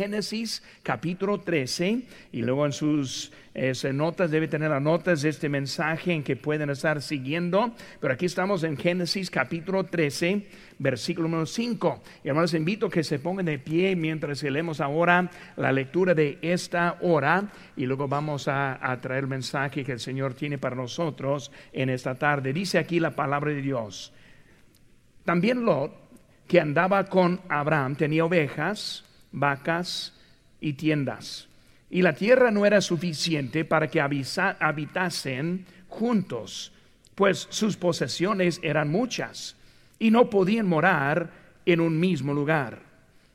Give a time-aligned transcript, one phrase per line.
[0.00, 5.50] Génesis capítulo 13 y luego en sus eh, notas debe tener las notas de este
[5.50, 10.46] mensaje en que pueden estar siguiendo, pero aquí estamos en Génesis capítulo 13,
[10.78, 12.02] versículo número 5.
[12.24, 16.38] Y hermanos, invito a que se pongan de pie mientras leemos ahora la lectura de
[16.40, 20.76] esta hora y luego vamos a, a traer el mensaje que el Señor tiene para
[20.76, 22.54] nosotros en esta tarde.
[22.54, 24.14] Dice aquí la palabra de Dios.
[25.26, 25.92] También Lot,
[26.48, 30.12] que andaba con Abraham, tenía ovejas, vacas
[30.60, 31.48] y tiendas.
[31.90, 36.72] Y la tierra no era suficiente para que habitasen juntos,
[37.14, 39.56] pues sus posesiones eran muchas
[39.98, 41.30] y no podían morar
[41.66, 42.78] en un mismo lugar.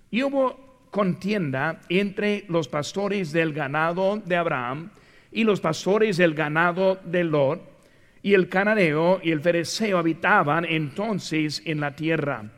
[0.10, 4.90] Y hubo contienda entre los pastores del ganado de Abraham
[5.32, 7.76] y los pastores del ganado de Lot,
[8.24, 12.50] y el cananeo y el fereceo habitaban entonces en la tierra.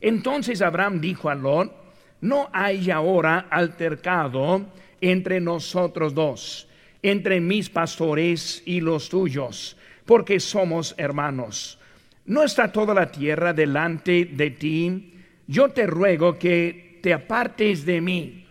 [0.00, 1.85] Entonces Abraham dijo a Lot,
[2.20, 4.66] no hay ahora altercado
[5.00, 6.68] entre nosotros dos,
[7.02, 11.78] entre mis pastores y los tuyos, porque somos hermanos.
[12.24, 15.12] ¿No está toda la tierra delante de ti?
[15.46, 18.46] Yo te ruego que te apartes de mí.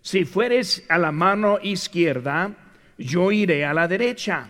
[0.00, 2.54] Si fueres a la mano izquierda,
[2.96, 4.48] yo iré a la derecha.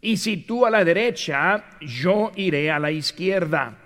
[0.00, 3.76] Y si tú a la derecha, yo iré a la izquierda.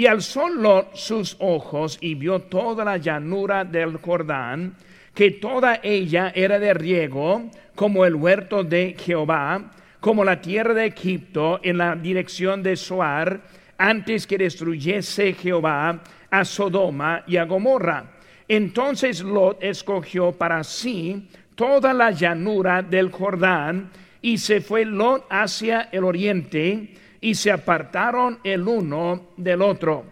[0.00, 4.74] Y alzó Lot sus ojos y vio toda la llanura del Jordán,
[5.12, 10.86] que toda ella era de riego, como el huerto de Jehová, como la tierra de
[10.86, 13.42] Egipto, en la dirección de Soar,
[13.76, 18.12] antes que destruyese Jehová a Sodoma y a Gomorra.
[18.48, 23.90] Entonces Lot escogió para sí toda la llanura del Jordán,
[24.22, 30.04] y se fue Lot hacia el oriente, y se apartaron el uno del otro.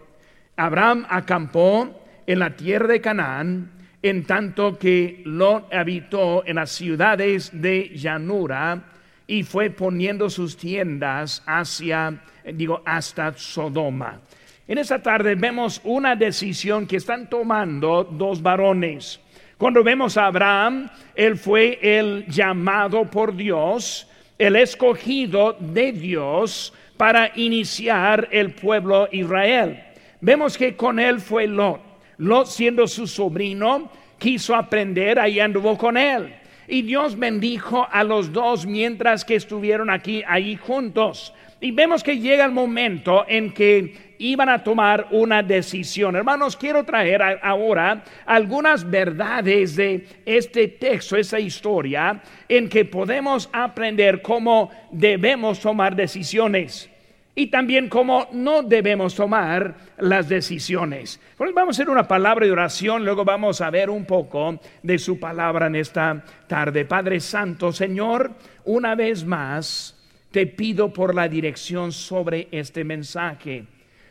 [0.56, 3.70] Abraham acampó en la tierra de Canaán,
[4.02, 8.84] en tanto que Lot habitó en las ciudades de llanura
[9.26, 14.20] y fue poniendo sus tiendas hacia, digo, hasta Sodoma.
[14.66, 19.20] En esta tarde vemos una decisión que están tomando dos varones.
[19.56, 24.06] Cuando vemos a Abraham, él fue el llamado por Dios,
[24.38, 29.82] el escogido de Dios para iniciar el pueblo Israel.
[30.20, 31.80] Vemos que con él fue Lot.
[32.18, 36.34] Lot siendo su sobrino, quiso aprender, ahí anduvo con él.
[36.66, 41.32] Y Dios bendijo a los dos mientras que estuvieron aquí, ahí juntos.
[41.60, 46.14] Y vemos que llega el momento en que iban a tomar una decisión.
[46.14, 54.22] Hermanos, quiero traer ahora algunas verdades de este texto, esa historia, en que podemos aprender
[54.22, 56.90] cómo debemos tomar decisiones
[57.34, 61.20] y también cómo no debemos tomar las decisiones.
[61.38, 65.20] vamos a hacer una palabra de oración, luego vamos a ver un poco de su
[65.20, 66.84] palabra en esta tarde.
[66.84, 68.32] Padre Santo, Señor,
[68.64, 69.97] una vez más
[70.30, 73.64] te pido por la dirección sobre este mensaje.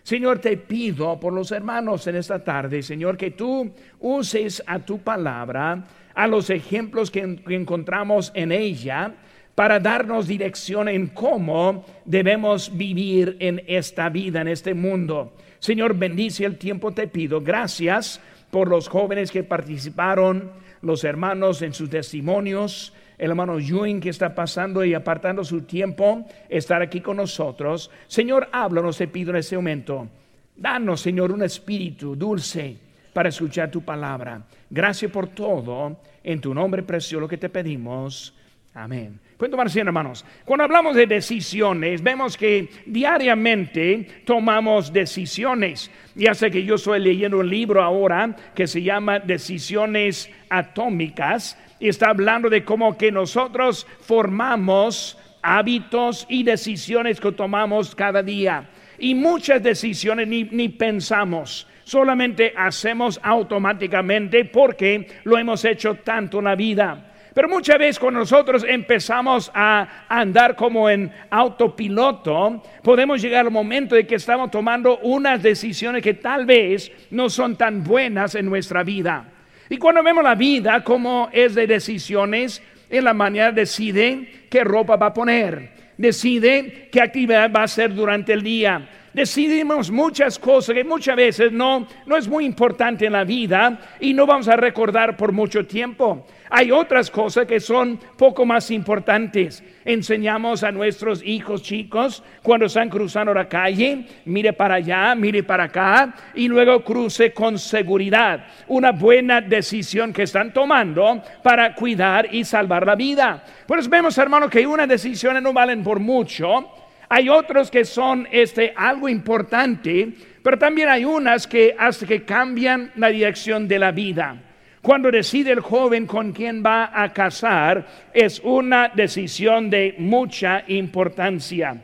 [0.03, 4.99] Señor, te pido por los hermanos en esta tarde, Señor, que tú uses a tu
[4.99, 5.85] palabra,
[6.15, 9.13] a los ejemplos que encontramos en ella,
[9.53, 15.33] para darnos dirección en cómo debemos vivir en esta vida, en este mundo.
[15.59, 17.41] Señor, bendice el tiempo, te pido.
[17.41, 20.51] Gracias por los jóvenes que participaron,
[20.81, 26.25] los hermanos en sus testimonios, el hermano Yuin que está pasando y apartando su tiempo,
[26.49, 27.89] estar aquí con nosotros.
[28.07, 30.07] Señor, háblanos, te pido en este momento.
[30.55, 32.77] Danos, Señor, un espíritu dulce
[33.13, 34.41] para escuchar tu palabra.
[34.69, 35.97] Gracias por todo.
[36.23, 38.33] En tu nombre precioso que te pedimos.
[38.73, 39.19] Amén.
[39.37, 40.23] Pueden tomarse hermanos.
[40.45, 45.89] Cuando hablamos de decisiones, vemos que diariamente tomamos decisiones.
[46.13, 51.89] Ya sé que yo estoy leyendo un libro ahora que se llama Decisiones Atómicas y
[51.89, 58.69] está hablando de cómo que nosotros formamos hábitos y decisiones que tomamos cada día.
[58.99, 66.45] Y muchas decisiones ni, ni pensamos solamente hacemos automáticamente porque lo hemos hecho tanto en
[66.45, 67.13] la vida.
[67.33, 73.95] Pero muchas veces cuando nosotros empezamos a andar como en autopiloto, podemos llegar al momento
[73.95, 78.83] de que estamos tomando unas decisiones que tal vez no son tan buenas en nuestra
[78.83, 79.36] vida.
[79.69, 84.95] Y cuando vemos la vida como es de decisiones, en la mañana decide qué ropa
[84.95, 90.75] va a poner, decide qué actividad va a hacer durante el día, Decidimos muchas cosas
[90.75, 94.55] que muchas veces no, no es muy importante en la vida y no vamos a
[94.55, 96.27] recordar por mucho tiempo.
[96.51, 99.63] Hay otras cosas que son poco más importantes.
[99.83, 105.63] Enseñamos a nuestros hijos chicos cuando están cruzando la calle, mire para allá, mire para
[105.63, 108.45] acá y luego cruce con seguridad.
[108.67, 113.43] Una buena decisión que están tomando para cuidar y salvar la vida.
[113.65, 116.69] Pues vemos, hermano, que una decisión no valen por mucho.
[117.09, 120.09] Hay otros que son este, algo importante,
[120.43, 124.43] pero también hay unas que hasta que cambian la dirección de la vida.
[124.81, 131.81] Cuando decide el joven con quién va a casar, es una decisión de mucha importancia.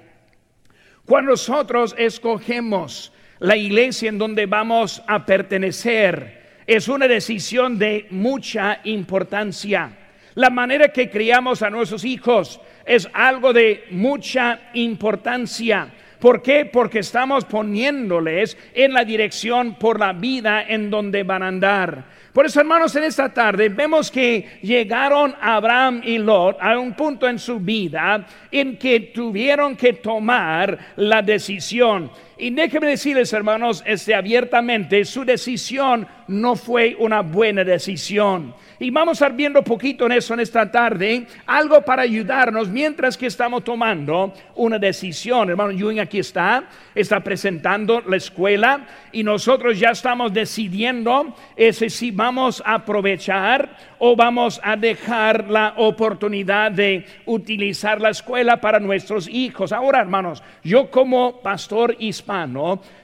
[1.05, 8.79] Cuando nosotros escogemos la iglesia en donde vamos a pertenecer, es una decisión de mucha
[8.85, 9.91] importancia.
[10.35, 15.91] La manera que criamos a nuestros hijos es algo de mucha importancia.
[16.19, 16.65] ¿Por qué?
[16.65, 22.05] Porque estamos poniéndoles en la dirección por la vida en donde van a andar.
[22.31, 27.27] Por eso, hermanos, en esta tarde vemos que llegaron Abraham y Lot a un punto
[27.27, 32.09] en su vida en que tuvieron que tomar la decisión.
[32.37, 38.53] Y déjenme decirles, hermanos, este, abiertamente, su decisión no fue una buena decisión.
[38.79, 43.15] Y vamos a estar viendo poquito en eso en esta tarde, algo para ayudarnos mientras
[43.15, 45.49] que estamos tomando una decisión.
[45.49, 52.11] Hermano Ewing aquí está, está presentando la escuela y nosotros ya estamos decidiendo ese si
[52.11, 59.29] vamos a aprovechar o vamos a dejar la oportunidad de utilizar la escuela para nuestros
[59.29, 59.71] hijos.
[59.71, 61.95] Ahora, hermanos, yo como pastor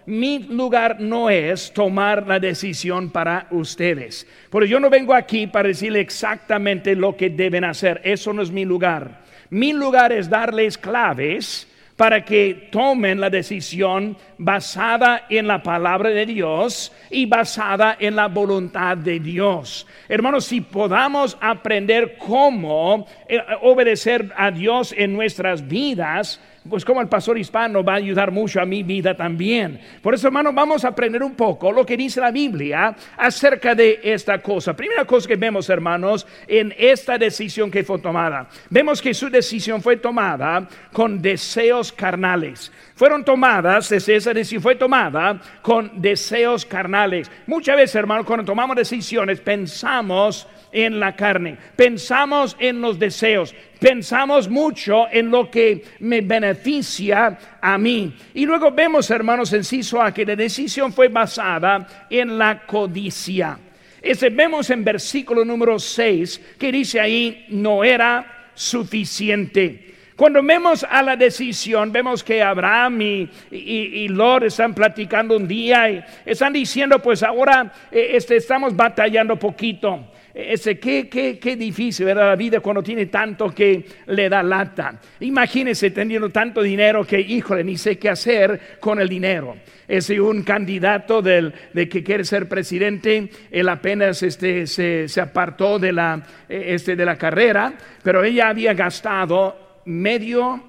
[0.06, 4.28] mi lugar no es tomar la decisión para ustedes.
[4.52, 8.02] Pero yo no vengo aquí para decirle exactamente lo que deben hacer.
[8.04, 9.22] Eso no es mi lugar.
[9.50, 11.68] Mi lugar es darles claves
[12.00, 18.30] para que tomen la decisión basada en la palabra de Dios y basada en la
[18.30, 19.86] voluntad de Dios.
[20.08, 26.40] Hermanos, si podamos aprender cómo eh, obedecer a Dios en nuestras vidas,
[26.70, 29.80] pues como el pastor hispano va a ayudar mucho a mi vida también.
[30.02, 34.00] Por eso, hermano, vamos a aprender un poco lo que dice la Biblia acerca de
[34.04, 34.76] esta cosa.
[34.76, 38.48] Primera cosa que vemos, hermanos, en esta decisión que fue tomada.
[38.70, 42.72] Vemos que su decisión fue tomada con deseos carnales.
[42.96, 47.32] Fueron tomadas, esa decisión fue tomada con deseos carnales.
[47.48, 54.50] Muchas veces, hermano, cuando tomamos decisiones, pensamos en la carne, pensamos en los deseos, pensamos
[54.50, 58.14] mucho en lo que me beneficia a mí.
[58.34, 59.64] Y luego vemos, hermanos, en
[60.00, 63.60] A que la decisión fue basada en la codicia.
[64.02, 69.90] Ese vemos en versículo número 6 que dice ahí, no era suficiente.
[70.20, 75.90] Cuando vemos a la decisión, vemos que Abraham y, y, Lord están platicando un día
[75.90, 80.12] y están diciendo, pues ahora eh, este, estamos batallando poquito.
[80.48, 82.28] Ese, qué, qué, qué difícil, ¿verdad?
[82.28, 85.00] La vida cuando tiene tanto que le da lata.
[85.20, 89.58] Imagínese teniendo tanto dinero que, híjole, ni sé qué hacer con el dinero.
[89.88, 95.80] Es un candidato del, de que quiere ser presidente, él apenas este, se, se apartó
[95.80, 100.64] de la, este, de la carrera, pero ella había gastado medio,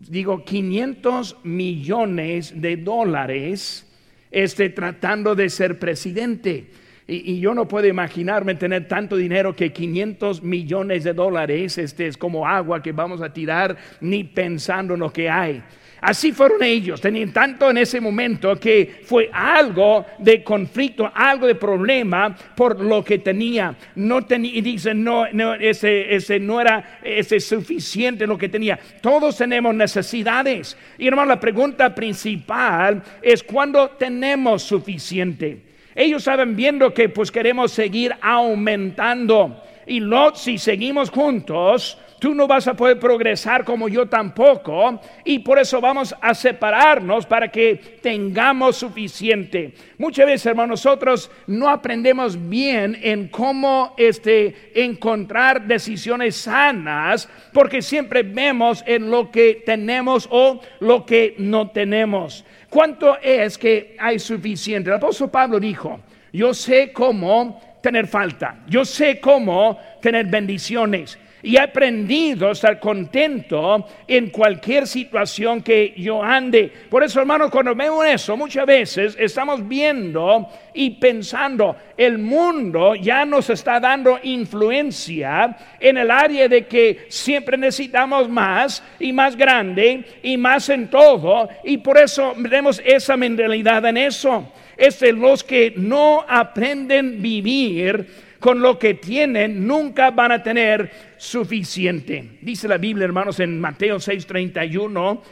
[0.00, 3.86] digo, 500 millones de dólares
[4.30, 6.66] este, tratando de ser presidente.
[7.08, 12.16] Y, yo no puedo imaginarme tener tanto dinero que 500 millones de dólares este es
[12.16, 15.62] como agua que vamos a tirar ni pensando en lo que hay.
[16.00, 21.54] Así fueron ellos, tenían tanto en ese momento que fue algo de conflicto, algo de
[21.54, 23.74] problema por lo que tenía.
[23.94, 28.78] No tenía, y dicen, no, no ese, ese, no era ese suficiente lo que tenía.
[29.00, 30.76] Todos tenemos necesidades.
[30.98, 35.75] Y hermano, la pregunta principal es cuándo tenemos suficiente.
[35.96, 39.62] Ellos saben viendo que pues queremos seguir aumentando.
[39.86, 45.00] Y Lot, si seguimos juntos, tú no vas a poder progresar como yo tampoco.
[45.24, 49.72] Y por eso vamos a separarnos para que tengamos suficiente.
[49.98, 58.22] Muchas veces, hermanos, nosotros no aprendemos bien en cómo este, encontrar decisiones sanas, porque siempre
[58.22, 62.44] vemos en lo que tenemos o lo que no tenemos.
[62.68, 64.90] ¿Cuánto es que hay suficiente?
[64.90, 66.00] El apóstol Pablo dijo,
[66.32, 71.16] yo sé cómo tener falta, yo sé cómo tener bendiciones.
[71.40, 76.72] y he aprendido a estar contento en cualquier situación que yo ande.
[76.90, 83.24] Por eso, hermanos, cuando veo eso, muchas veces estamos viendo y pensando, el mundo ya
[83.24, 90.04] nos está dando influencia en el área de que siempre necesitamos más y más grande
[90.24, 94.52] y más en todo, y por eso vemos esa mentalidad en eso.
[94.76, 98.06] Es de los que no aprenden vivir
[98.38, 102.38] con lo que tienen, nunca van a tener suficiente.
[102.42, 105.22] Dice la Biblia, hermanos, en Mateo 6:31,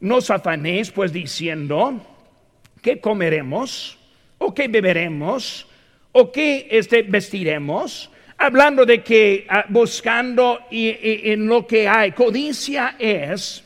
[0.00, 2.00] no os afanéis pues diciendo,
[2.82, 3.98] ¿qué comeremos?
[4.38, 5.66] ¿O qué beberemos?
[6.12, 8.10] ¿O qué este, vestiremos?
[8.36, 13.64] Hablando de que ah, buscando en lo que hay, codicia es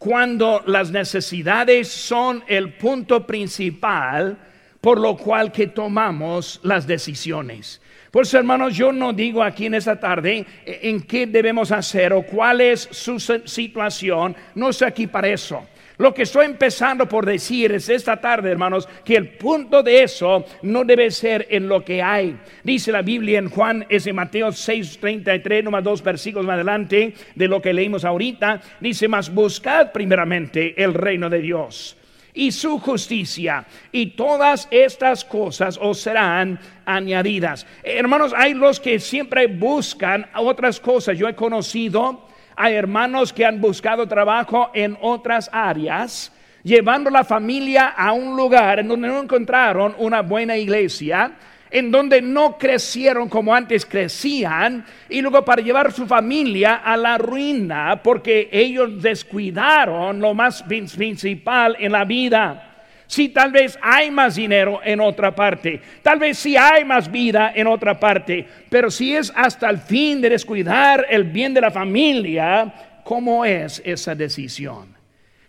[0.00, 4.38] cuando las necesidades son el punto principal
[4.80, 7.82] por lo cual que tomamos las decisiones.
[8.10, 12.14] Por eso, hermanos, yo no digo aquí en esta tarde eh, en qué debemos hacer
[12.14, 14.34] o cuál es su situación.
[14.54, 15.68] No estoy aquí para eso.
[16.00, 20.46] Lo que estoy empezando por decir es esta tarde, hermanos, que el punto de eso
[20.62, 22.38] no debe ser en lo que hay.
[22.64, 27.48] Dice la Biblia en Juan, es en Mateo 6:33, nomás dos versículos más adelante de
[27.48, 28.62] lo que leímos ahorita.
[28.80, 31.98] Dice, más buscad primeramente el reino de Dios
[32.32, 37.66] y su justicia, y todas estas cosas os serán añadidas.
[37.82, 41.18] Hermanos, hay los que siempre buscan otras cosas.
[41.18, 47.88] Yo he conocido a hermanos que han buscado trabajo en otras áreas, llevando la familia
[47.88, 51.32] a un lugar en donde no encontraron una buena iglesia
[51.70, 57.16] en donde no crecieron como antes crecían, y luego para llevar su familia a la
[57.16, 62.69] ruina, porque ellos descuidaron lo más principal en la vida.
[63.10, 67.50] Si tal vez hay más dinero en otra parte, tal vez si hay más vida
[67.56, 71.72] en otra parte, pero si es hasta el fin de descuidar el bien de la
[71.72, 74.94] familia, ¿cómo es esa decisión?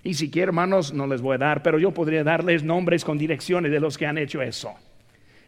[0.04, 3.20] Y si quieren, hermanos, no les voy a dar, pero yo podría darles nombres con
[3.20, 4.74] direcciones de los que han hecho eso.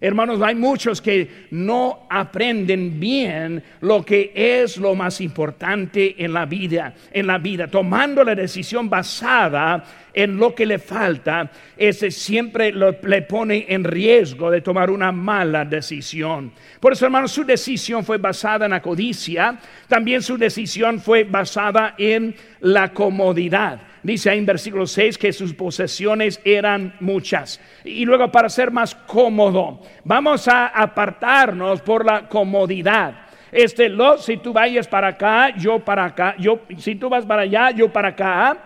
[0.02, 6.46] Hermanos, hay muchos que no aprenden bien lo que es lo más importante en la
[6.46, 9.84] vida, en la vida, tomando la decisión basada
[10.14, 15.66] en lo que le falta, ese siempre le pone en riesgo de tomar una mala
[15.66, 16.52] decisión.
[16.80, 19.58] Por eso, hermanos, su decisión fue basada en la codicia,
[19.88, 23.82] también su decisión fue basada en la comodidad.
[24.04, 27.62] Dice ahí en versículo 6 que sus posesiones eran muchas.
[27.86, 33.22] Y luego para ser más cómodo, vamos a apartarnos por la comodidad.
[33.50, 37.44] Este, lo, si tú vayas para acá, yo para acá, yo, si tú vas para
[37.44, 38.58] allá, yo para acá.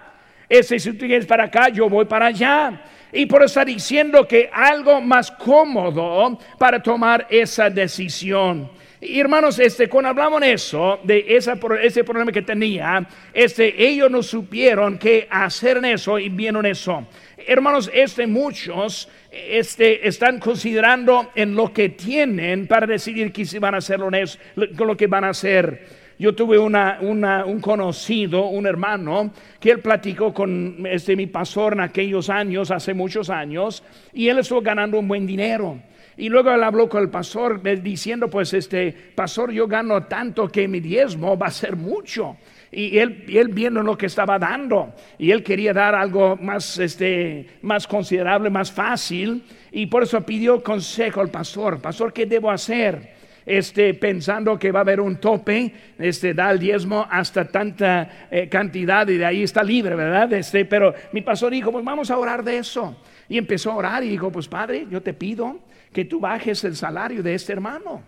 [0.50, 2.82] Este, si tú vienes para acá, yo voy para allá.
[3.12, 8.72] Y por eso está diciendo que algo más cómodo para tomar esa decisión.
[9.00, 14.24] Y hermanos, este, cuando hablamos de eso, de ese problema que tenía, este, ellos no
[14.24, 17.06] supieron qué hacer en eso y vieron eso.
[17.38, 23.78] Hermanos, este, muchos este, están considerando en lo que tienen para decidir qué van a
[23.78, 26.08] hacer con lo que van a hacer.
[26.18, 31.82] Yo tuve una, un conocido, un hermano, que él platicó con este, mi pastor en
[31.82, 35.80] aquellos años, hace muchos años, y él estuvo ganando un buen dinero.
[36.18, 40.68] Y luego él habló con el pastor diciendo, pues este, pastor, yo gano tanto que
[40.68, 42.38] mi diezmo va a ser mucho.
[42.72, 47.48] Y él, él viendo lo que estaba dando, y él quería dar algo más, este,
[47.62, 53.16] más considerable, más fácil, y por eso pidió consejo al pastor, pastor, ¿qué debo hacer?
[53.46, 58.50] Este, pensando que va a haber un tope, este, da el diezmo hasta tanta eh,
[58.50, 60.34] cantidad y de ahí está libre, ¿verdad?
[60.34, 62.98] Este, pero mi pastor dijo, pues vamos a orar de eso.
[63.30, 65.60] Y empezó a orar y dijo, pues padre, yo te pido
[65.98, 68.04] que tú bajes el salario de este hermano.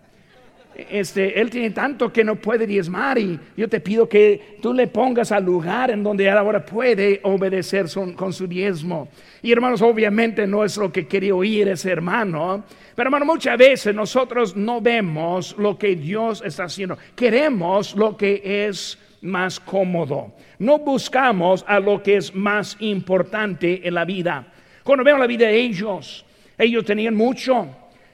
[0.76, 4.86] Este, él tiene tanto que no puede diezmar y yo te pido que tú le
[4.86, 9.08] pongas al lugar en donde ahora puede obedecer con su diezmo.
[9.42, 12.62] Y hermanos, obviamente no es lo que quería oír ese hermano,
[12.94, 16.96] pero hermano, muchas veces nosotros no vemos lo que Dios está haciendo.
[17.16, 20.32] Queremos lo que es más cómodo.
[20.60, 24.46] No buscamos a lo que es más importante en la vida.
[24.84, 26.24] Cuando veo la vida de ellos,
[26.60, 27.68] ellos tenían mucho.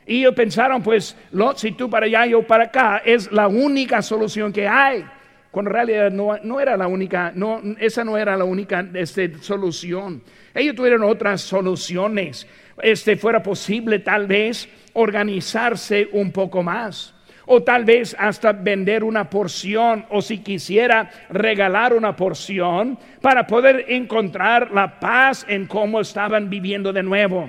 [0.07, 1.17] Y ellos pensaron, pues,
[1.57, 5.05] si tú para allá, yo para acá, es la única solución que hay.
[5.51, 10.23] Cuando en realidad no, era la única, no, esa no era la única este, solución.
[10.55, 12.47] Ellos tuvieron otras soluciones.
[12.83, 17.15] Este fuera posible tal vez organizarse un poco más.
[17.47, 23.87] O tal vez hasta vender una porción o si quisiera regalar una porción para poder
[23.89, 27.49] encontrar la paz en cómo estaban viviendo de nuevo.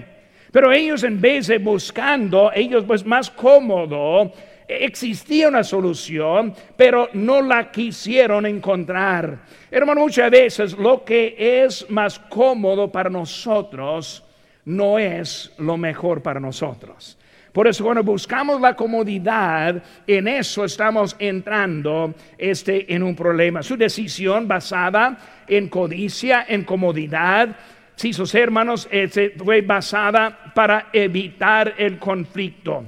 [0.58, 4.34] Pero ellos en vez de buscando, ellos pues más cómodo,
[4.68, 9.38] Existía una solución, pero no la quisieron encontrar.
[9.70, 14.24] Hermano, muchas veces lo que es más cómodo para nosotros
[14.66, 17.20] no es lo mejor para nosotros.
[17.54, 23.62] Por eso cuando buscamos la comodidad, en eso estamos entrando este, en un problema.
[23.62, 27.56] Su decisión basada en codicia, en comodidad,
[27.98, 32.86] si sus hermanos, este, fue basada para evitar el conflicto.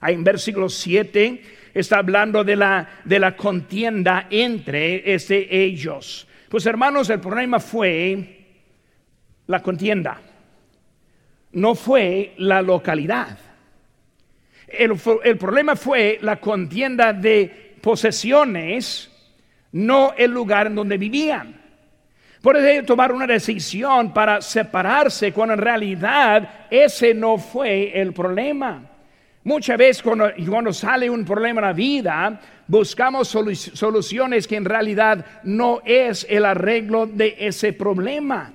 [0.00, 1.42] Ahí en versículo 7
[1.74, 6.26] está hablando de la, de la contienda entre este, ellos.
[6.48, 8.46] Pues hermanos, el problema fue
[9.48, 10.18] la contienda,
[11.52, 13.38] no fue la localidad.
[14.66, 19.10] El, el problema fue la contienda de posesiones,
[19.72, 21.65] no el lugar en donde vivían.
[22.42, 28.82] Eso tomar una decisión para separarse cuando en realidad ese no fue el problema.
[29.44, 35.24] Muchas veces cuando, cuando, sale un problema en la vida, buscamos soluciones que en realidad
[35.44, 38.52] no es el arreglo de ese problema.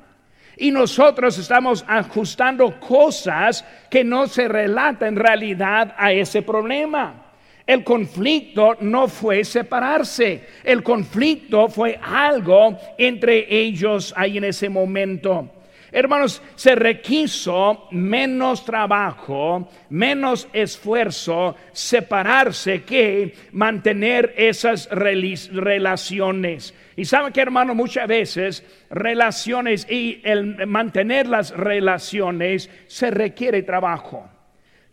[0.57, 7.30] Y nosotros estamos ajustando cosas que no se relatan en realidad a ese problema.
[7.65, 15.49] El conflicto no fue separarse, el conflicto fue algo entre ellos ahí en ese momento.
[15.93, 26.73] Hermanos, se requiso menos trabajo, menos esfuerzo separarse que mantener esas relaciones.
[26.95, 34.29] Y saben que, hermano, muchas veces relaciones y el mantener las relaciones se requiere trabajo.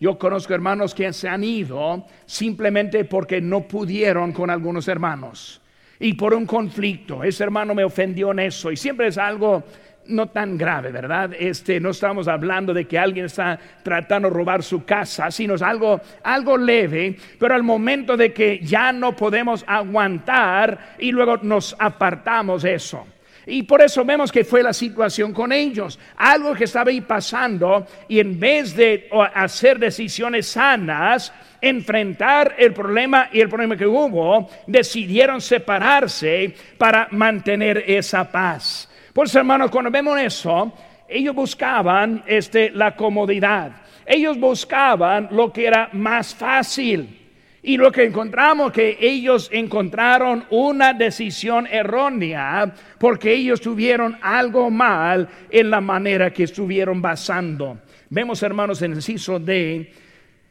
[0.00, 5.60] Yo conozco hermanos que se han ido simplemente porque no pudieron con algunos hermanos
[5.98, 7.24] y por un conflicto.
[7.24, 9.64] Ese hermano me ofendió en eso y siempre es algo
[10.06, 11.32] no tan grave, ¿verdad?
[11.38, 15.62] Este, no estamos hablando de que alguien está tratando de robar su casa, sino es
[15.62, 21.76] algo, algo leve, pero al momento de que ya no podemos aguantar y luego nos
[21.78, 23.04] apartamos eso.
[23.50, 25.98] Y por eso vemos que fue la situación con ellos.
[26.16, 33.30] Algo que estaba ahí pasando y en vez de hacer decisiones sanas, enfrentar el problema
[33.32, 38.86] y el problema que hubo, decidieron separarse para mantener esa paz.
[39.14, 40.70] Por eso, hermanos, cuando vemos eso,
[41.08, 43.72] ellos buscaban este, la comodidad.
[44.04, 47.17] Ellos buscaban lo que era más fácil.
[47.68, 55.28] Y lo que encontramos que ellos encontraron una decisión errónea porque ellos tuvieron algo mal
[55.50, 57.78] en la manera que estuvieron basando.
[58.08, 59.92] Vemos, hermanos, en el inciso D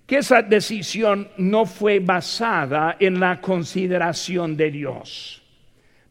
[0.05, 5.41] que esa decisión no fue basada en la consideración de Dios.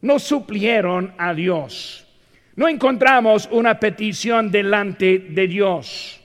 [0.01, 2.03] No suplieron a Dios
[2.57, 6.19] no encontramos una petición delante de Dios.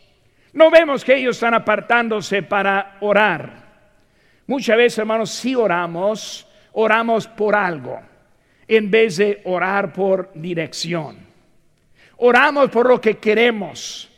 [0.55, 3.62] No vemos que ellos están apartándose para orar.
[4.53, 7.99] Muchas veces, hermanos, si oramos, oramos por algo,
[8.69, 11.17] en vez de orar por dirección.
[12.19, 14.11] Oramos por lo que queremos,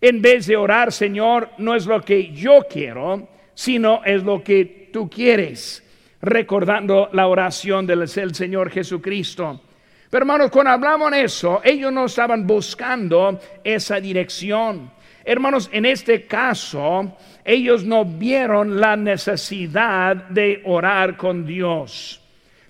[0.00, 4.88] en vez de orar, Señor, no es lo que yo quiero, sino es lo que
[4.92, 5.82] tú quieres,
[6.20, 9.62] recordando la oración del Señor Jesucristo.
[10.08, 14.92] Pero hermanos, cuando hablamos de eso, ellos no estaban buscando esa dirección.
[15.24, 22.20] Hermanos, en este caso, ellos no vieron la necesidad de orar con Dios.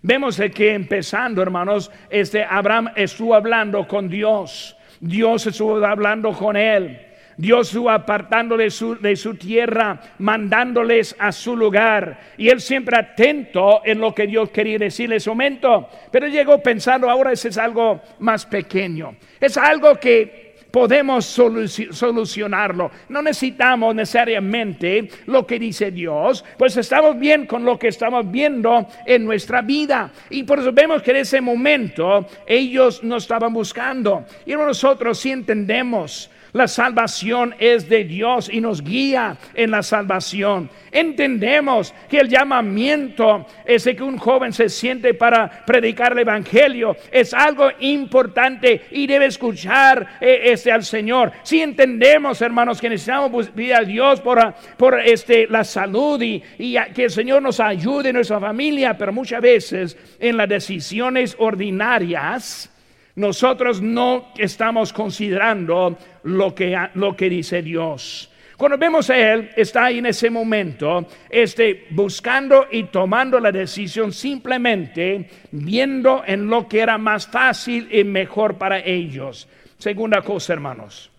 [0.02, 4.76] Vemos que empezando, hermanos, este Abraham estuvo hablando con Dios.
[5.00, 6.98] Dios estuvo hablando con él.
[7.36, 12.18] Dios estuvo apartando de su, de su tierra, mandándoles a su lugar.
[12.36, 15.88] Y él siempre atento en lo que Dios quería decirle en ese momento.
[16.10, 19.16] Pero llegó pensando, ahora ese es algo más pequeño.
[19.40, 22.90] Es algo que podemos solucionarlo.
[23.10, 28.88] No necesitamos necesariamente lo que dice Dios, pues estamos bien con lo que estamos viendo
[29.06, 30.10] en nuestra vida.
[30.30, 34.24] Y por eso vemos que en ese momento ellos nos estaban buscando.
[34.46, 40.68] Y nosotros sí entendemos la salvación es de Dios y nos guía en la salvación.
[40.90, 46.96] Entendemos que el llamamiento es de que un joven se siente para predicar el Evangelio
[47.10, 51.32] es algo importante y debe escuchar este, al Señor.
[51.42, 56.76] Si entendemos, hermanos, que necesitamos pedir a Dios por, por este, la salud y, y
[56.94, 62.71] que el Señor nos ayude en nuestra familia, pero muchas veces en las decisiones ordinarias,
[63.16, 68.30] nosotros no estamos considerando lo que, lo que dice Dios.
[68.56, 74.12] Cuando vemos a Él, está ahí en ese momento, este, buscando y tomando la decisión
[74.12, 79.48] simplemente viendo en lo que era más fácil y mejor para ellos.
[79.78, 81.10] Segunda cosa, hermanos.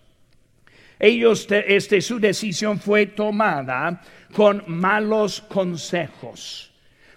[0.97, 4.01] ellos, este, su decisión fue tomada
[4.33, 6.72] con malos consejos.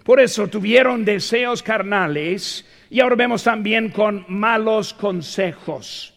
[0.07, 6.13] Por eso tuvieron deseos carnales y ahora vemos también con malos consejos.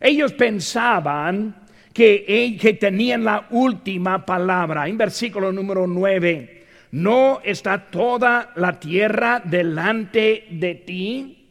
[0.00, 1.54] Ellos pensaban
[1.92, 4.88] que, que tenían la última palabra.
[4.88, 11.48] En versículo número 9, ¿no está toda la tierra delante de ti?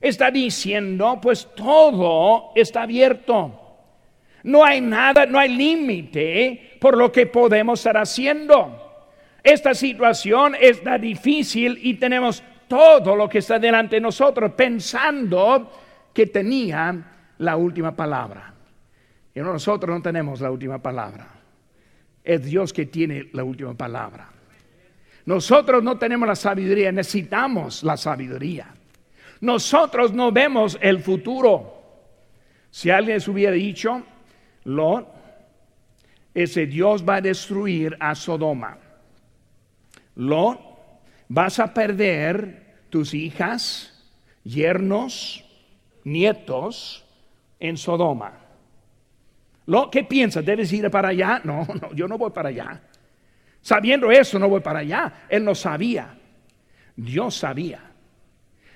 [0.00, 3.76] Está diciendo, pues todo está abierto.
[4.42, 8.81] No hay nada, no hay límite por lo que podemos estar haciendo.
[9.42, 15.70] Esta situación está difícil y tenemos todo lo que está delante de nosotros pensando
[16.14, 18.54] que tenía la última palabra.
[19.34, 21.28] Y nosotros no tenemos la última palabra.
[22.22, 24.28] Es Dios que tiene la última palabra.
[25.24, 28.68] Nosotros no tenemos la sabiduría, necesitamos la sabiduría.
[29.40, 31.80] Nosotros no vemos el futuro.
[32.70, 34.02] Si alguien les hubiera dicho,
[34.64, 35.08] Lot,
[36.32, 38.78] ese Dios va a destruir a Sodoma.
[40.16, 40.60] Lot,
[41.28, 43.92] vas a perder tus hijas,
[44.44, 45.44] yernos,
[46.04, 47.04] nietos
[47.58, 48.38] en Sodoma.
[49.66, 50.44] Lo ¿qué piensas?
[50.44, 51.40] ¿Debes ir para allá?
[51.44, 52.80] No, no, yo no voy para allá.
[53.60, 55.26] Sabiendo eso, no voy para allá.
[55.28, 56.18] Él no sabía.
[56.96, 57.80] Dios sabía.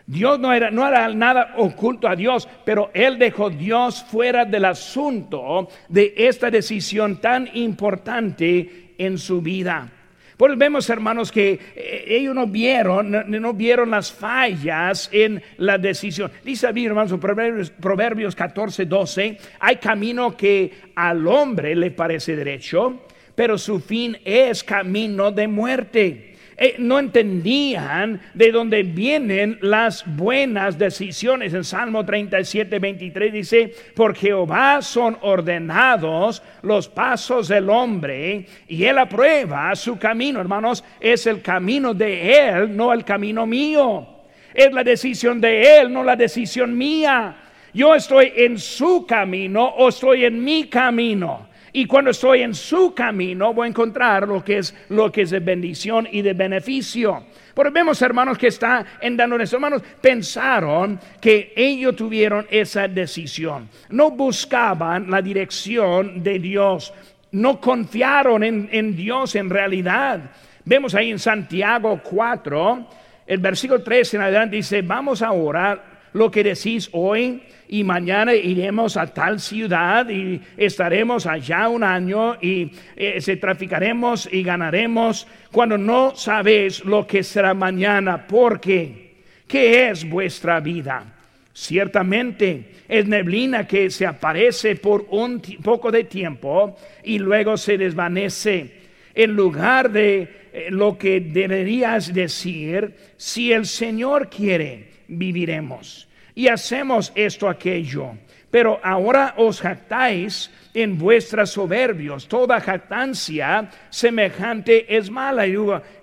[0.07, 4.65] Dios no era, no era nada oculto a Dios, pero él dejó Dios fuera del
[4.65, 9.91] asunto de esta decisión tan importante en su vida.
[10.37, 16.31] Pues vemos, hermanos, que eh, ellos no vieron, no, vieron las fallas en la decisión.
[16.45, 23.07] Dice mí, hermanos, Proverbios, Proverbios 14, 12, hay camino que al hombre le parece derecho,
[23.35, 26.36] pero su fin es camino de muerte.
[26.59, 31.53] Eh, no entendían de dónde vienen las buenas decisiones.
[31.53, 38.97] En Salmo 37, 23 dice, por Jehová son ordenados los pasos del hombre y él
[38.97, 40.41] aprueba su camino.
[40.41, 44.07] Hermanos, es el camino de él, no el camino mío.
[44.55, 47.37] Es la decisión de él, no la decisión mía.
[47.75, 51.49] Yo estoy en su camino o estoy en mi camino.
[51.77, 55.31] Y cuando estoy en su camino voy a encontrar lo que es lo que es
[55.31, 57.25] de bendición y de beneficio.
[57.55, 63.69] Pero vemos, hermanos, que está en dando hermanos, pensaron que ellos tuvieron esa decisión.
[63.91, 66.95] No buscaban la dirección de Dios.
[67.33, 70.31] No confiaron en, en Dios en realidad.
[70.65, 72.87] Vemos ahí en Santiago 4,
[73.27, 78.35] el versículo 3 en adelante dice, vamos a orar lo que decís hoy y mañana
[78.35, 85.27] iremos a tal ciudad y estaremos allá un año y eh, se traficaremos y ganaremos
[85.51, 88.27] cuando no sabéis lo que será mañana.
[88.27, 89.17] Porque,
[89.47, 91.05] ¿qué es vuestra vida?
[91.53, 98.87] Ciertamente es neblina que se aparece por un poco de tiempo y luego se desvanece.
[99.15, 107.13] En lugar de eh, lo que deberías decir, si el Señor quiere, viviremos y hacemos
[107.17, 108.13] esto aquello.
[108.51, 112.29] Pero ahora os jactáis en vuestras soberbios.
[112.29, 115.47] Toda jactancia semejante es mala.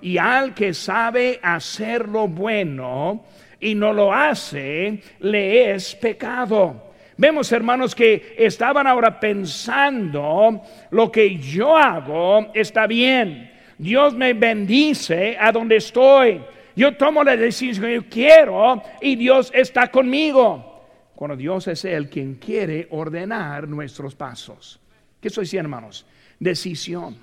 [0.02, 3.24] Y al que sabe hacer lo bueno
[3.60, 6.92] y no lo hace, le es pecado.
[7.16, 13.52] Vemos, hermanos, que estaban ahora pensando, lo que yo hago está bien.
[13.78, 16.42] Dios me bendice a donde estoy.
[16.76, 20.72] Yo tomo la decisión que yo quiero y Dios está conmigo.
[21.16, 24.80] Cuando Dios es el quien quiere ordenar nuestros pasos.
[25.22, 26.06] ¿Qué estoy diciendo, hermanos?
[26.40, 27.18] Decisión.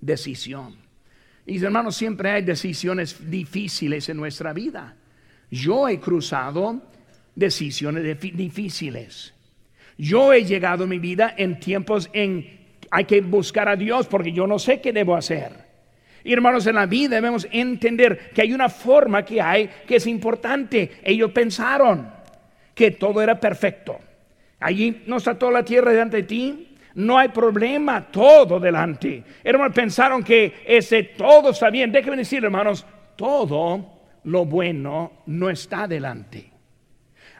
[0.00, 0.76] Decisión.
[1.46, 4.94] Y hermanos, siempre hay decisiones difíciles en nuestra vida.
[5.50, 6.82] Yo he cruzado
[7.34, 9.34] decisiones difíciles.
[9.96, 14.32] Yo he llegado en mi vida en tiempos en hay que buscar a Dios porque
[14.32, 15.69] yo no sé qué debo hacer.
[16.24, 20.06] Y hermanos, en la vida debemos entender que hay una forma que hay que es
[20.06, 20.92] importante.
[21.02, 22.10] Ellos pensaron
[22.74, 23.98] que todo era perfecto.
[24.60, 26.76] Allí no está toda la tierra delante de ti.
[26.94, 29.22] No hay problema, todo delante.
[29.44, 31.92] Hermanos, pensaron que ese todo está bien.
[31.92, 32.84] Déjenme decir, hermanos,
[33.16, 36.50] todo lo bueno no está delante.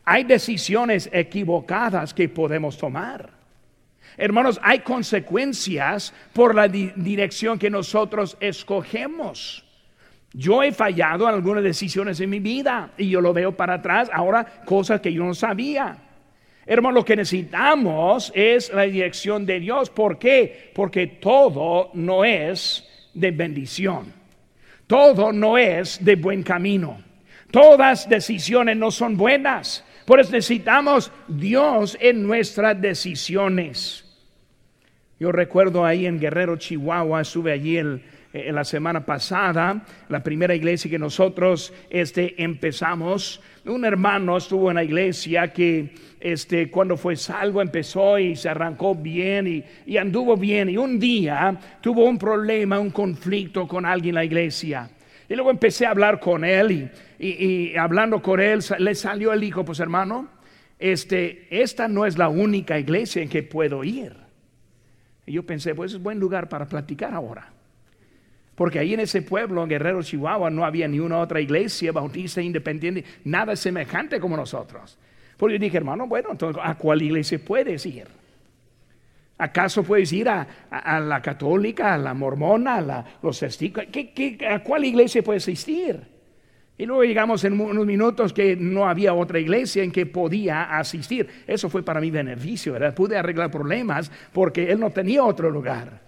[0.05, 3.40] Hay decisiones equivocadas que podemos tomar.
[4.21, 9.65] Hermanos, hay consecuencias por la dirección que nosotros escogemos.
[10.35, 14.11] Yo he fallado en algunas decisiones en mi vida y yo lo veo para atrás,
[14.13, 15.97] ahora cosas que yo no sabía.
[16.67, 19.89] Hermanos, lo que necesitamos es la dirección de Dios.
[19.89, 20.71] ¿Por qué?
[20.75, 24.13] Porque todo no es de bendición.
[24.87, 27.01] Todo no es de buen camino.
[27.51, 29.83] Todas decisiones no son buenas.
[30.05, 34.05] Por eso necesitamos Dios en nuestras decisiones.
[35.21, 38.01] Yo recuerdo ahí en Guerrero, Chihuahua, estuve allí en
[38.33, 43.43] la semana pasada, la primera iglesia que nosotros este, empezamos.
[43.67, 48.95] Un hermano estuvo en la iglesia que este, cuando fue salvo empezó y se arrancó
[48.95, 50.71] bien y, anduvo bien.
[50.71, 54.89] Y un día tuvo un problema, un conflicto con alguien en la iglesia.
[55.29, 59.45] Y luego empecé a hablar con él y, y hablando con él le salió el
[59.45, 60.31] hijo, pues hermano,
[60.79, 64.20] este, esta no es la única iglesia en que puedo ir.
[65.31, 67.47] Y yo pensé, pues es buen lugar para platicar ahora.
[68.57, 72.43] Porque ahí en ese pueblo, en Guerrero, Chihuahua, no había ni una otra iglesia bautista
[72.43, 74.99] independiente, nada semejante como nosotros.
[75.37, 78.09] Porque dije, hermano, bueno, entonces, ¿a cuál iglesia puedes ir?
[79.39, 80.49] ¿Acaso puedes ir a,
[80.99, 83.85] la católica, a la mormona, a la, los testigos?
[84.49, 86.01] a cuál iglesia puedes asistir?
[86.81, 91.29] Y luego llegamos en unos minutos que no había otra iglesia en que podía asistir.
[91.47, 92.95] Eso fue para mi beneficio, ¿verdad?
[92.95, 96.01] Pude arreglar problemas porque él no tenía otro lugar.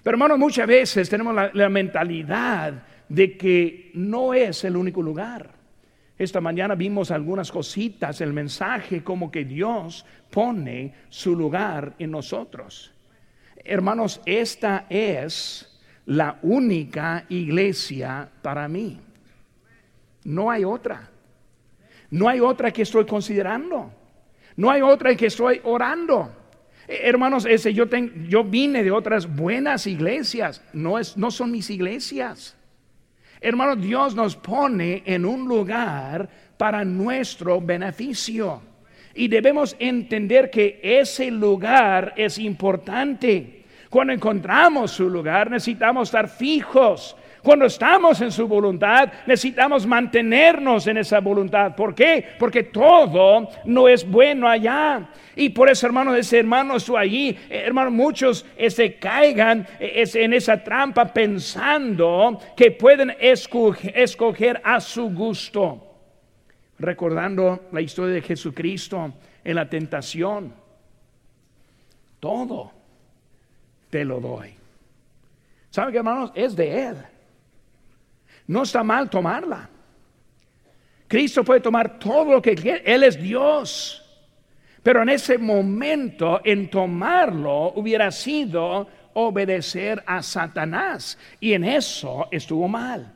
[0.00, 2.74] Pero hermanos, muchas veces tenemos la, mentalidad
[3.08, 5.50] de que no es el único lugar.
[6.16, 12.92] Esta mañana vimos algunas cositas, el mensaje como que Dios pone su lugar en nosotros.
[13.64, 19.09] Hermanos, esta es la única iglesia para mí.
[20.24, 21.10] No hay otra.
[22.10, 23.92] No hay otra que estoy considerando.
[24.56, 26.30] No hay otra que estoy orando.
[26.88, 27.84] Eh, hermanos, ese, yo,
[28.28, 30.62] yo vine de otras buenas iglesias.
[30.72, 32.56] No, es, no son mis iglesias.
[33.40, 38.60] Hermanos, Dios nos pone en un lugar para nuestro beneficio.
[39.14, 43.64] Y debemos entender que ese lugar es importante.
[43.88, 50.98] Cuando encontramos su lugar necesitamos estar fijos cuando estamos en su voluntad, necesitamos mantenernos en
[50.98, 51.74] esa voluntad.
[51.74, 52.24] ¿Por qué?
[52.38, 55.08] Porque todo no es bueno allá.
[55.36, 57.30] Y por eso, hermano, ese hermano estuvo allí.
[57.48, 64.80] Eh, hermano, muchos se este, caigan eh, en esa trampa pensando que pueden escoger a
[64.80, 65.86] su gusto.
[66.78, 70.52] Recordando la historia de Jesucristo en la tentación.
[72.18, 72.72] Todo
[73.88, 74.54] te lo doy.
[75.70, 76.32] ¿Saben qué, hermanos?
[76.34, 76.96] Es de Él.
[78.50, 79.70] No está mal tomarla.
[81.06, 82.82] Cristo puede tomar todo lo que quiere.
[82.84, 84.04] Él es Dios.
[84.82, 91.16] Pero en ese momento, en tomarlo, hubiera sido obedecer a Satanás.
[91.38, 93.14] Y en eso estuvo mal.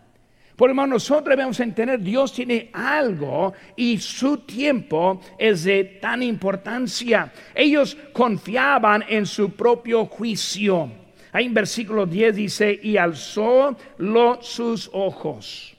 [0.55, 7.33] Por lo nosotros debemos entender, Dios tiene algo y su tiempo es de tan importancia.
[7.57, 11.04] Ellos confiaban en su propio juicio.
[11.35, 15.77] Ahí en versículo 10 dice, y alzó los sus ojos.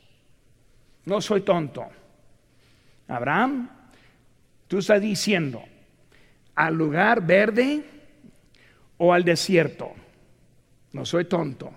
[1.05, 1.85] No soy tonto.
[3.07, 3.69] Abraham,
[4.67, 5.63] tú estás diciendo,
[6.55, 7.85] al lugar verde
[8.97, 9.93] o al desierto.
[10.91, 11.71] No soy tonto.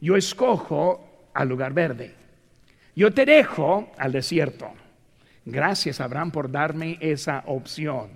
[0.00, 2.16] Yo escojo al lugar verde.
[2.96, 4.72] Yo te dejo al desierto.
[5.44, 8.10] Gracias, Abraham, por darme esa opción.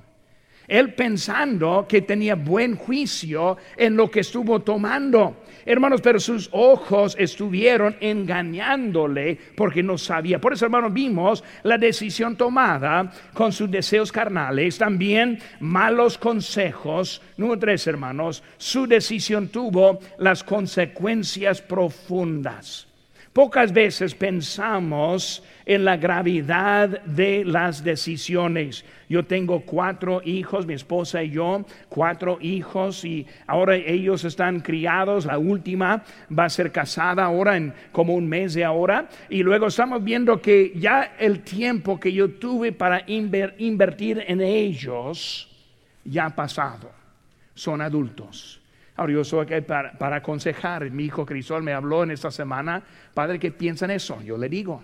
[0.69, 5.43] Él pensando que tenía buen juicio en lo que estuvo tomando.
[5.65, 10.41] Hermanos, pero sus ojos estuvieron engañándole porque no sabía.
[10.41, 17.21] Por eso, hermanos, vimos la decisión tomada con sus deseos carnales, también malos consejos.
[17.37, 22.87] Número tres, hermanos, su decisión tuvo las consecuencias profundas.
[23.37, 28.83] Pocas veces pensamos en la gravedad de las decisiones.
[29.11, 35.27] Yo tengo cuatro hijos, mi esposa y yo, cuatro hijos y ahora ellos están criados,
[35.27, 39.67] la última va a ser casada ahora en como un mes de ahora y luego
[39.67, 45.47] estamos viendo que ya el tiempo que yo tuve para invertir en ellos
[46.05, 46.91] ya ha pasado,
[47.55, 48.63] son adultos.
[48.97, 50.91] Ahora yo soy aquí para, aconsejar.
[50.91, 52.83] Mi hijo Crisol me habló en esta semana,
[53.15, 54.21] padre, ¿qué piensan eso?
[54.23, 54.83] Yo le digo,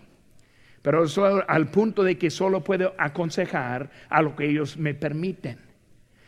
[0.83, 5.59] pero eso al punto de que solo puedo aconsejar a lo que ellos me permiten.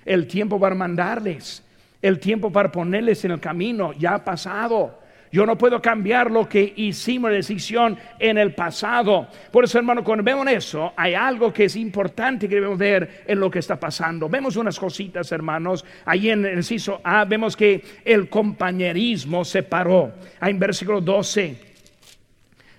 [0.04, 1.62] El tiempo para mandarles,
[2.00, 5.03] el tiempo para ponerles en el camino ya ha pasado.
[5.34, 9.26] Yo no puedo cambiar lo que hicimos decisión en el pasado.
[9.50, 13.40] Por eso, hermano, cuando vemos eso, hay algo que es importante que debemos ver en
[13.40, 14.28] lo que está pasando.
[14.28, 15.84] Vemos unas cositas, hermanos.
[16.04, 20.12] Ahí en el inciso A vemos que el compañerismo se paró.
[20.38, 21.58] Ahí en versículo 12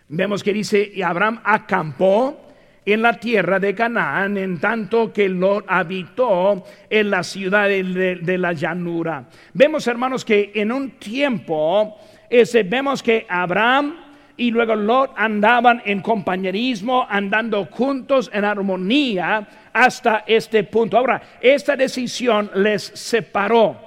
[0.07, 2.45] Vemos que dice, y Abraham acampó
[2.85, 8.53] en la tierra de Canaán, en tanto que Lot habitó en la ciudad de, la
[8.53, 9.27] llanura.
[9.53, 11.97] Vemos, hermanos, que en un tiempo,
[12.29, 13.97] ese, vemos que Abraham
[14.37, 20.97] y luego Lot andaban en compañerismo, andando juntos en armonía hasta este punto.
[20.97, 23.83] Ahora, esta decisión les separó.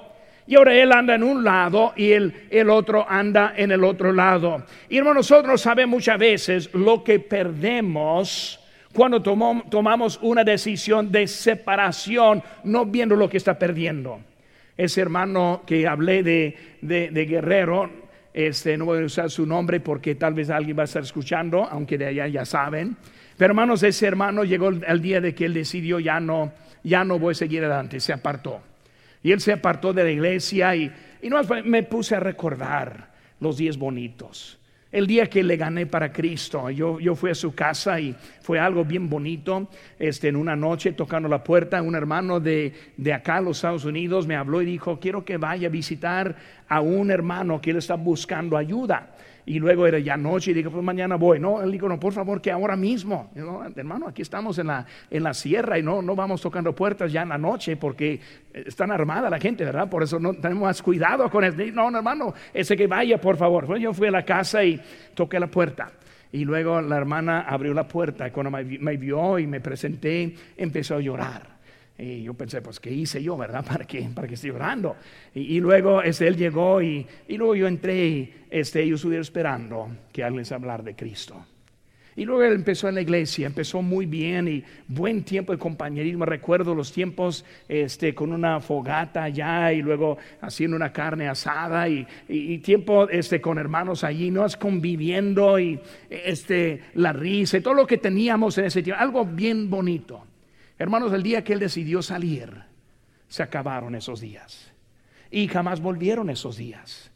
[0.47, 4.11] Y ahora él anda en un lado y el, el otro anda en el otro
[4.11, 4.63] lado.
[4.89, 8.59] Y hermano, nosotros sabemos muchas veces lo que perdemos
[8.93, 14.19] cuando tomamos una decisión de separación, no viendo lo que está perdiendo.
[14.75, 17.89] Ese hermano que hablé de, de, Guerrero,
[18.33, 21.63] este, no voy a usar su nombre porque tal vez alguien va a estar escuchando,
[21.65, 22.95] aunque de allá ya saben.
[23.37, 26.51] Pero hermanos, ese hermano llegó el, día de que él decidió ya no,
[26.83, 28.61] ya no voy a seguir adelante, se apartó.
[29.23, 33.57] Y él se apartó de la iglesia y, y no, me puse a recordar los
[33.57, 34.59] días bonitos.
[34.91, 38.59] El día que le gané para Cristo, yo, yo fui a su casa y fue
[38.59, 39.69] algo bien bonito.
[39.99, 44.25] Este, en una noche tocando la puerta, un hermano de, de acá, los Estados Unidos,
[44.25, 46.35] me habló y dijo, quiero que vaya a visitar
[46.67, 49.11] a un hermano que él está buscando ayuda.
[49.49, 51.39] Y luego era ya noche y dije, pues mañana voy.
[51.39, 53.31] No, él dijo, no, por favor, que ahora mismo.
[53.75, 57.23] hermano, aquí estamos en la, en la sierra y no, no vamos tocando puertas ya
[57.23, 58.19] en la noche porque
[58.53, 59.89] están armada la gente, ¿verdad?
[59.89, 61.57] Por eso no tenemos más cuidado con eso.
[61.73, 63.65] No, hermano, ese que vaya, por favor.
[63.65, 64.79] Pues yo fui a la casa y
[65.15, 65.93] toqué la puerta.
[66.31, 70.99] Y luego la hermana abrió la puerta cuando me vio y me presenté, empezó a
[70.99, 71.58] llorar.
[71.99, 73.65] Y yo pensé, pues, ¿qué hice yo, verdad?
[73.67, 74.95] ¿Para qué, para que esté orando?
[75.33, 79.89] Y, luego este, él llegó y, y, luego yo entré y este, yo estuve esperando
[80.11, 81.45] que alguien les hablar de Cristo.
[82.15, 86.25] Y luego él empezó en la iglesia, empezó muy bien y buen tiempo de compañerismo.
[86.25, 92.05] Recuerdo los tiempos este, con una fogata allá y luego haciendo una carne asada y,
[92.27, 97.87] y, tiempo este, con hermanos allí, nos conviviendo y este, la risa y todo lo
[97.87, 100.25] que teníamos en ese tiempo, algo bien bonito.
[100.79, 102.51] Hermanos, el día que él decidió salir,
[103.27, 104.71] se acabaron esos días.
[105.29, 107.11] Y jamás volvieron esos días.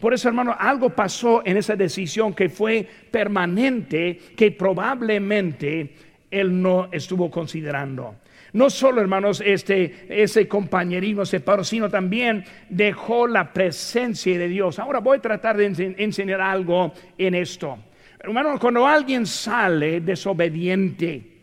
[0.00, 5.94] Por eso, hermano, algo pasó en esa decisión que fue permanente, que probablemente
[6.28, 8.16] él no estuvo considerando.
[8.52, 14.78] No solo, hermanos, este, ese compañerismo separó, sino también dejó la presencia de Dios.
[14.80, 17.78] Ahora voy a tratar de enseñar algo en esto.
[18.18, 21.33] Hermano, cuando alguien sale desobediente,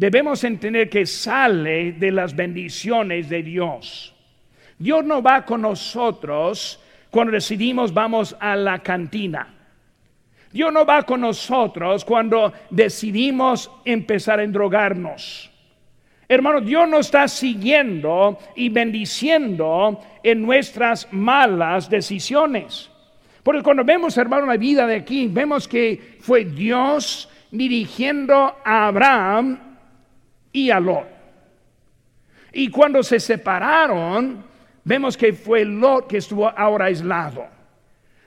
[0.00, 4.14] debemos entender que sale de las bendiciones de Dios.
[4.78, 9.54] Dios no va con nosotros cuando decidimos vamos a la cantina.
[10.50, 15.50] Dios no va con nosotros cuando decidimos empezar a endrogarnos.
[16.26, 22.90] Hermano, Dios nos está siguiendo y bendiciendo en nuestras malas decisiones.
[23.42, 29.69] Porque cuando vemos, hermano, la vida de aquí, vemos que fue Dios dirigiendo a Abraham
[30.52, 31.06] y a Lot.
[32.52, 34.44] Y cuando se separaron,
[34.84, 37.46] vemos que fue Lot que estuvo ahora aislado.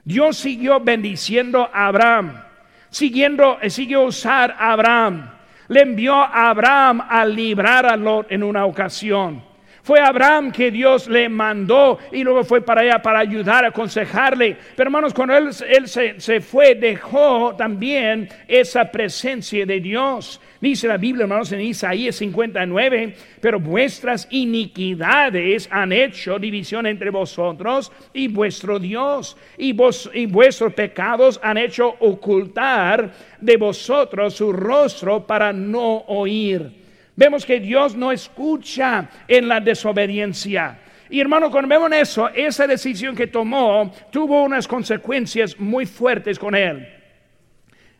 [0.05, 2.41] Dios siguió bendiciendo a Abraham,
[2.89, 5.29] siguiendo, eh, siguió usar a Abraham.
[5.69, 9.43] Le envió a Abraham a librar a Lot en una ocasión.
[9.83, 14.55] Fue Abraham que Dios le mandó y luego fue para allá para ayudar, aconsejarle.
[14.77, 20.39] Pero hermanos, cuando él, se, se, fue, dejó también esa presencia de Dios.
[20.61, 27.91] Dice la Biblia, hermanos, en Isaías 59, pero vuestras iniquidades han hecho división entre vosotros
[28.13, 35.27] y vuestro Dios, y, vos, y vuestros pecados han hecho ocultar de vosotros su rostro
[35.27, 36.82] para no oír.
[37.15, 40.79] Vemos que Dios no escucha en la desobediencia.
[41.09, 46.55] Y hermano, cuando vemos eso, esa decisión que tomó tuvo unas consecuencias muy fuertes con
[46.55, 46.87] él.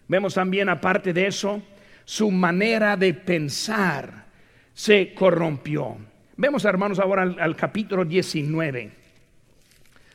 [0.07, 1.61] Vemos también, aparte de eso,
[2.05, 4.25] su manera de pensar
[4.73, 5.97] se corrompió.
[6.35, 8.91] Vemos, hermanos, ahora al, capítulo 19.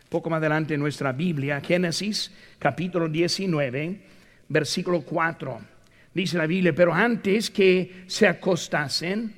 [0.08, 4.00] Poco más adelante nuestra Biblia, Génesis, capítulo 19,
[4.48, 5.60] versículo 4.
[6.18, 9.36] Dice la Biblia, pero antes que se acostasen,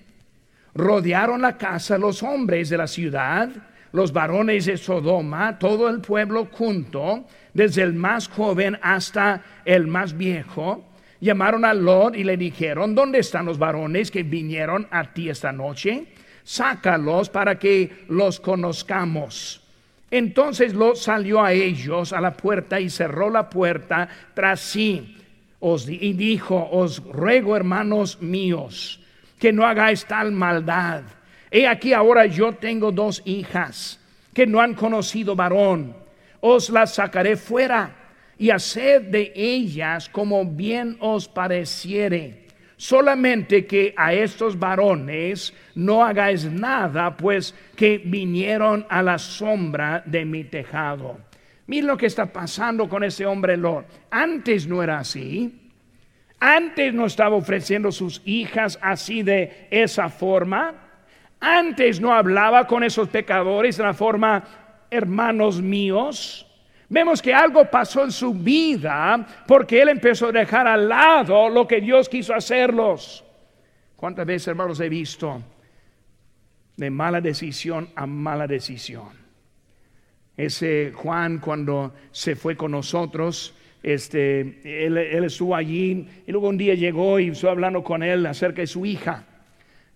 [0.73, 3.51] rodearon la casa los hombres de la ciudad,
[3.93, 10.17] los varones de Sodoma, todo el pueblo junto, desde el más joven hasta el más
[10.17, 10.87] viejo
[11.21, 15.53] llamaron a Lot y le dijeron, ¿dónde están los varones que vinieron a ti esta
[15.53, 16.07] noche?
[16.45, 19.63] Sácalos para que los conozcamos.
[20.11, 25.19] Entonces Lot salió a ellos a la puerta y cerró la puerta tras sí.
[25.61, 29.01] Os, y dijo, os ruego hermanos míos,
[29.39, 31.03] que no hagáis tal maldad.
[31.51, 34.01] He aquí ahora yo tengo dos hijas
[34.33, 35.95] que no han conocido varón.
[36.41, 37.95] Os las sacaré fuera
[38.39, 42.47] y haced de ellas como bien os pareciere.
[42.79, 50.25] Solamente que a estos varones no hagáis nada, pues que vinieron a la sombra de
[50.25, 51.19] mi tejado.
[51.71, 53.87] Miren lo que está pasando con ese hombre Lot.
[54.11, 55.71] Antes no era así.
[56.41, 60.75] Antes no estaba ofreciendo sus hijas así de esa forma.
[61.39, 64.43] Antes no hablaba con esos pecadores de la forma
[64.91, 66.45] hermanos míos,
[66.89, 71.69] vemos que algo pasó en su vida porque él empezó a dejar al lado lo
[71.69, 73.25] que Dios quiso hacerlos.
[73.95, 75.41] ¿Cuántas veces, hermanos, he visto
[76.77, 79.20] de mala decisión a mala decisión?
[80.37, 86.75] Ese Juan cuando se fue con nosotros, este, él, estuvo allí y luego un día
[86.75, 89.25] llegó y estuvo hablando con él acerca de su hija.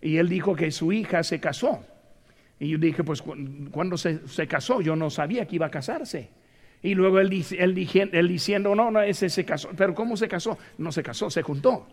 [0.01, 1.85] Y él dijo que su hija se casó.
[2.59, 3.23] Y yo dije, pues
[3.71, 6.29] cuando se, se casó, yo no sabía que iba a casarse.
[6.83, 9.71] Y luego él, él, él, diciendo, no, no, ese se casó.
[9.75, 10.59] Pero ¿cómo se casó?
[10.77, 11.87] No se casó, se juntó.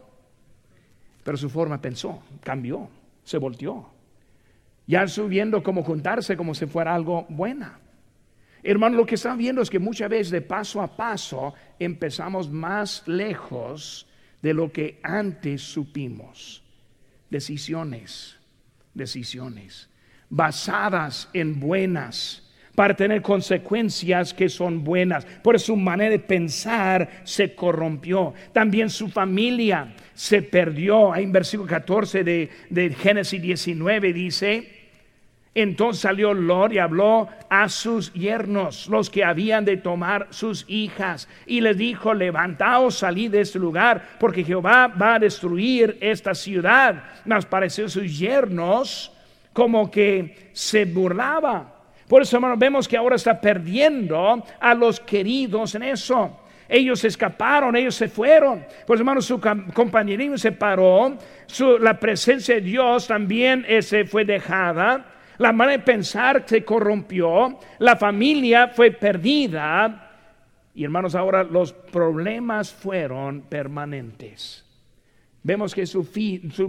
[1.24, 2.90] Pero su forma pensó, cambió,
[3.24, 3.90] se volteó.
[4.88, 7.80] Ya subiendo como juntarse como si fuera algo buena.
[8.64, 13.04] Hermano, lo que están viendo es que muchas veces de paso a paso empezamos más
[13.08, 14.08] lejos
[14.42, 16.64] de lo que antes supimos.
[17.30, 18.38] Decisiones,
[18.94, 19.90] decisiones,
[20.30, 25.26] basadas en buenas, para tener consecuencias que son buenas.
[25.44, 28.34] Por su manera de pensar se corrompió.
[28.54, 31.12] También su familia se perdió.
[31.12, 34.81] Ahí en versículo 14 de, de Génesis 19 dice,
[35.54, 41.28] entonces salió Lot y habló a sus yernos, los que habían de tomar sus hijas,
[41.46, 47.04] y les dijo, levantaos, salid de este lugar, porque Jehová va a destruir esta ciudad.
[47.26, 49.12] Mas pareció sus yernos
[49.52, 51.76] como que se burlaba.
[52.08, 56.38] Por eso, hermano, vemos que ahora está perdiendo a los queridos en eso.
[56.70, 58.66] Ellos escaparon, ellos se fueron.
[58.88, 59.42] Pues hermano, su
[59.74, 61.18] compañerismo se paró,
[61.82, 65.06] la presencia de Dios también se fue dejada
[65.42, 70.12] la manera de pensar se corrompió, la familia fue perdida
[70.74, 74.66] y hermanos, ahora los problemas fueron permanentes.
[75.44, 76.04] Vemos que su,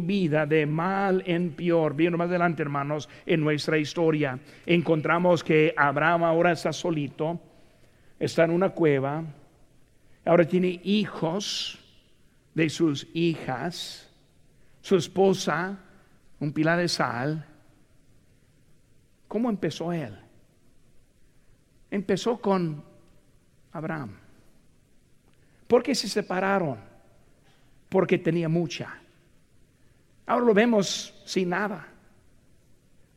[0.01, 6.25] vida de mal en peor, viendo más adelante hermanos, en nuestra historia, encontramos que Abraham
[6.25, 7.39] ahora está solito,
[8.19, 9.25] está en una cueva,
[10.25, 11.79] ahora tiene hijos
[12.55, 14.11] de sus hijas,
[14.81, 15.79] su esposa,
[16.41, 17.47] un pilar de sal,
[19.33, 20.15] ¿Cómo empezó él?
[21.91, 22.85] Empezó con
[23.73, 24.15] Abraham.
[25.67, 26.77] ¿Por qué se separaron?
[27.89, 28.95] Porque tenía mucha.
[30.27, 31.89] Ahora lo vemos sin nada.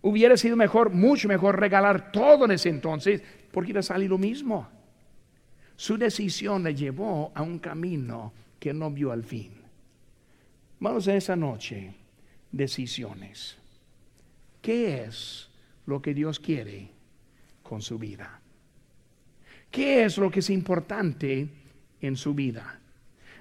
[0.04, 4.18] Hubiera sido mejor, mucho mejor regalar todo en ese entonces, porque iba a salir lo
[4.18, 4.70] mismo.
[5.76, 9.52] Su decisión le llevó a un camino que no vio al fin.
[10.80, 11.94] Vamos a esa noche,
[12.54, 13.58] decisiones.
[14.62, 15.50] ¿Qué es
[15.86, 16.90] lo que Dios quiere
[17.64, 18.42] con su vida.
[19.72, 21.48] ¿Qué es lo que es importante
[22.02, 22.80] en su vida?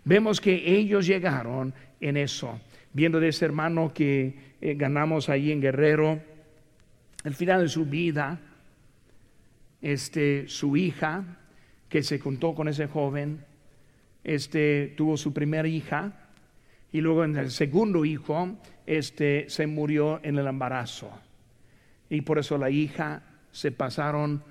[0.05, 2.61] Vemos que ellos llegaron en eso,
[2.93, 6.21] viendo de ese hermano que eh, ganamos ahí en Guerrero,
[7.23, 8.41] al final de su vida,
[9.81, 11.39] este, su hija,
[11.89, 13.45] que se juntó con ese joven,
[14.25, 16.31] este, tuvo su primera hija,
[16.93, 21.11] y luego en el segundo hijo, este, se murió en el embarazo.
[22.09, 24.43] Y por eso la hija se pasaron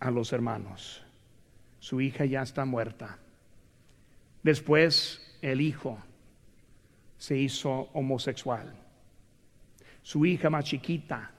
[0.00, 1.02] a los hermanos.
[1.78, 3.18] Su hija ya está muerta.
[4.42, 5.98] Después el hijo
[7.16, 8.74] se hizo homosexual.
[10.02, 11.30] Su hija más chiquita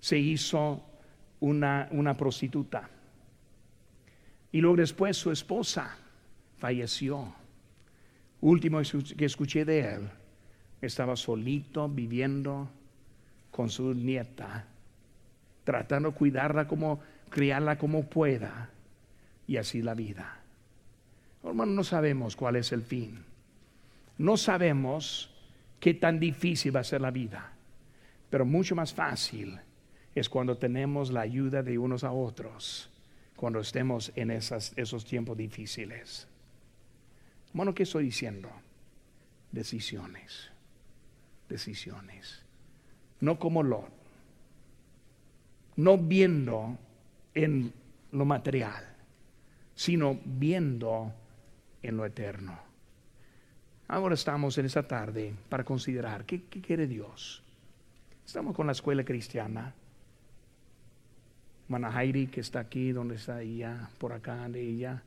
[0.00, 0.82] se hizo
[1.40, 2.88] una, una prostituta.
[4.52, 5.96] Y luego después su esposa
[6.56, 7.34] falleció.
[8.40, 8.80] Último
[9.16, 10.10] que escuché de él,
[10.80, 12.70] estaba solito viviendo
[13.56, 14.66] con su nieta,
[15.64, 17.00] tratando de cuidarla como,
[17.30, 18.68] criarla como pueda,
[19.46, 20.42] y así la vida.
[21.42, 23.24] Hermano, no sabemos cuál es el fin.
[24.18, 25.30] No sabemos
[25.80, 27.50] qué tan difícil va a ser la vida,
[28.28, 29.58] pero mucho más fácil
[30.14, 32.90] es cuando tenemos la ayuda de unos a otros,
[33.36, 36.28] cuando estemos en esos tiempos difíciles.
[37.54, 38.50] Bueno, ¿qué estoy diciendo?
[39.50, 40.50] Decisiones,
[41.48, 42.45] decisiones
[43.20, 43.88] no como Lot,
[45.76, 46.78] no viendo
[47.34, 47.72] en
[48.12, 48.84] lo material,
[49.74, 51.12] sino viendo
[51.82, 52.58] en lo eterno.
[53.88, 57.42] Ahora estamos en esta tarde para considerar qué, quiere Dios.
[58.26, 59.74] Estamos con la escuela cristiana.
[61.68, 65.02] Manahairi, que está aquí, donde está ella, por acá de ella.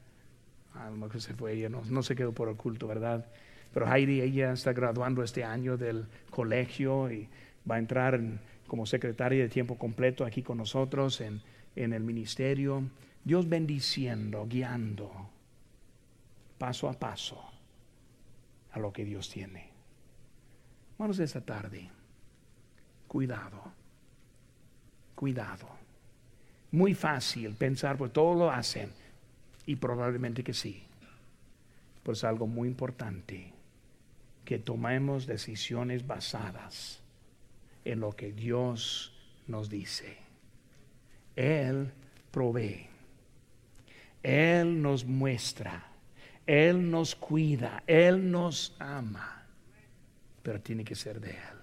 [0.76, 3.26] A lo mejor se fue ella, no, no se quedó por oculto, ¿verdad?
[3.74, 7.28] Pero Heidi, ella está graduando este año del colegio y
[7.70, 8.20] va a entrar
[8.68, 11.42] como secretaria de tiempo completo aquí con nosotros en,
[11.76, 12.84] en el ministerio.
[13.24, 15.30] Dios bendiciendo, guiando
[16.58, 17.42] paso a paso
[18.72, 19.70] a lo que Dios tiene.
[20.98, 21.90] Vamos esta tarde.
[23.08, 23.64] Cuidado,
[25.16, 25.68] cuidado.
[26.72, 28.92] Muy fácil pensar, pues todos lo hacen.
[29.66, 30.84] Y probablemente que sí.
[32.04, 33.54] Pues algo muy importante,
[34.46, 36.99] que tomemos decisiones basadas
[37.86, 39.14] en lo que Dios
[39.48, 40.18] nos dice.
[41.36, 41.92] Él
[42.32, 42.88] provee.
[44.22, 45.86] Él nos muestra.
[46.46, 47.84] Él nos cuida.
[47.88, 49.46] Él nos ama.
[50.44, 51.58] Pero tiene que ser de Él.